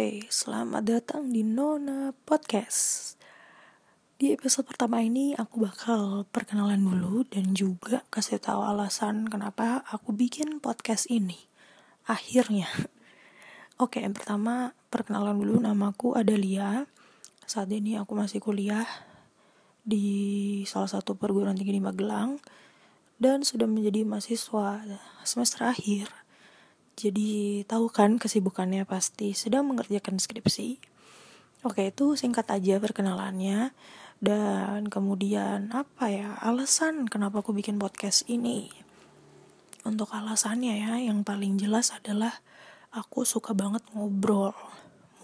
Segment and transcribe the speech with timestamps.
[0.00, 3.20] Hai, selamat datang di Nona Podcast.
[4.16, 10.16] Di episode pertama ini aku bakal perkenalan dulu dan juga kasih tahu alasan kenapa aku
[10.16, 11.36] bikin podcast ini.
[12.08, 12.64] Akhirnya.
[13.84, 16.88] Oke, yang pertama perkenalan dulu namaku Adalia.
[17.44, 18.88] Saat ini aku masih kuliah
[19.84, 22.40] di salah satu perguruan tinggi di Magelang
[23.20, 24.80] dan sudah menjadi mahasiswa
[25.28, 26.08] semester akhir
[27.00, 30.76] jadi tahu kan kesibukannya pasti sedang mengerjakan skripsi.
[31.64, 33.72] Oke, itu singkat aja perkenalannya.
[34.20, 38.68] Dan kemudian apa ya alasan kenapa aku bikin podcast ini?
[39.80, 42.44] Untuk alasannya ya, yang paling jelas adalah
[42.92, 44.52] aku suka banget ngobrol.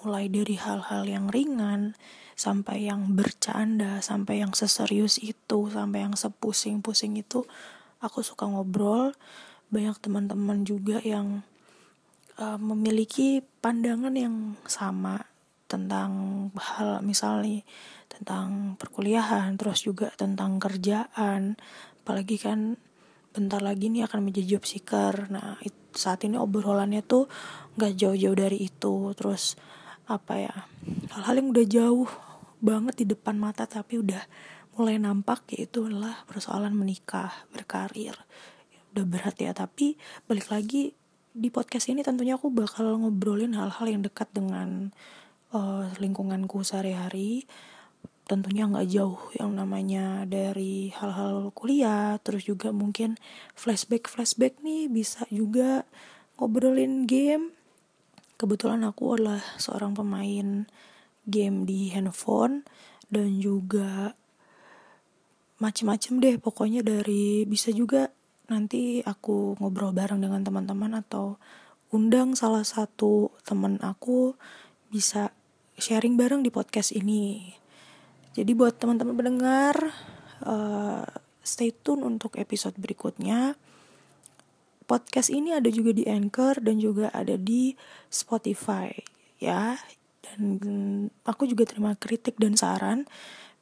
[0.00, 1.92] Mulai dari hal-hal yang ringan,
[2.36, 7.44] sampai yang bercanda, sampai yang seserius itu, sampai yang sepusing-pusing itu,
[8.00, 9.12] aku suka ngobrol.
[9.68, 11.44] Banyak teman-teman juga yang
[12.40, 15.20] uh, memiliki pandangan yang sama
[15.66, 16.10] tentang
[16.54, 17.66] hal misalnya
[18.06, 21.58] tentang perkuliahan terus juga tentang kerjaan.
[22.06, 22.78] Apalagi kan
[23.34, 25.28] bentar lagi nih akan menjadi job seeker.
[25.28, 25.58] Nah
[25.92, 27.26] saat ini obrolannya tuh
[27.76, 29.12] nggak jauh-jauh dari itu.
[29.18, 29.58] Terus
[30.06, 30.54] apa ya
[31.18, 32.08] hal-hal yang udah jauh
[32.62, 34.22] banget di depan mata tapi udah
[34.78, 38.14] mulai nampak yaitu adalah persoalan menikah berkarir.
[38.94, 39.98] Udah berat ya tapi
[40.30, 40.94] balik lagi
[41.36, 44.88] di podcast ini tentunya aku bakal ngobrolin hal-hal yang dekat dengan
[45.52, 47.44] uh, lingkunganku sehari-hari.
[48.26, 53.20] Tentunya nggak jauh yang namanya dari hal-hal kuliah terus juga mungkin
[53.54, 55.84] flashback flashback nih bisa juga
[56.40, 57.52] ngobrolin game.
[58.40, 60.64] Kebetulan aku adalah seorang pemain
[61.28, 62.64] game di handphone
[63.12, 64.16] dan juga
[65.60, 68.12] macem-macem deh pokoknya dari bisa juga
[68.46, 71.38] nanti aku ngobrol bareng dengan teman-teman atau
[71.90, 74.34] undang salah satu teman aku
[74.90, 75.34] bisa
[75.78, 77.54] sharing bareng di podcast ini.
[78.36, 79.76] Jadi buat teman-teman pendengar,
[80.44, 81.04] uh,
[81.40, 83.56] stay tune untuk episode berikutnya.
[84.86, 87.74] Podcast ini ada juga di Anchor dan juga ada di
[88.12, 88.92] Spotify
[89.42, 89.74] ya.
[90.22, 90.60] Dan
[91.26, 93.08] aku juga terima kritik dan saran.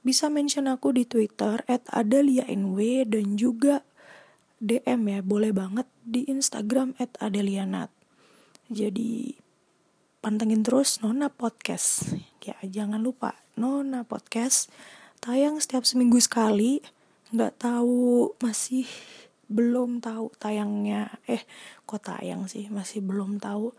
[0.04, 2.76] Bisa mention aku di Twitter @adalianw
[3.08, 3.80] dan juga
[4.62, 7.90] DM ya boleh banget di Instagram @adelianat.
[8.70, 9.34] Jadi
[10.24, 12.16] pantengin terus Nona Podcast.
[12.44, 14.70] Ya jangan lupa Nona Podcast
[15.18, 16.84] tayang setiap seminggu sekali.
[17.34, 18.86] Nggak tahu masih
[19.48, 21.44] belum tahu tayangnya eh
[21.84, 23.76] kok tayang sih masih belum tahu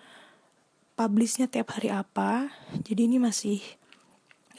[0.94, 2.54] publishnya tiap hari apa
[2.86, 3.60] jadi ini masih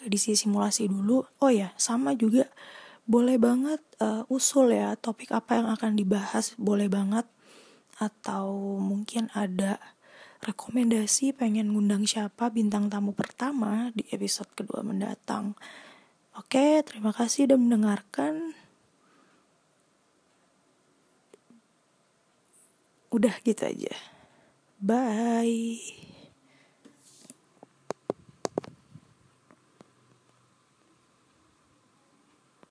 [0.07, 2.51] di simulasi dulu oh ya sama juga
[3.07, 7.25] boleh banget uh, usul ya topik apa yang akan dibahas boleh banget
[7.97, 9.81] atau mungkin ada
[10.45, 15.57] rekomendasi pengen ngundang siapa bintang tamu pertama di episode kedua mendatang.
[16.37, 18.53] Oke, terima kasih udah mendengarkan.
[23.09, 23.97] Udah gitu aja.
[24.77, 26.06] Bye.